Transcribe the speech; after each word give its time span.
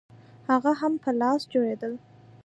هغه 0.49 0.71
هم 0.79 0.93
په 1.03 1.09
لاس 1.21 1.41
جوړېدل 1.53 1.93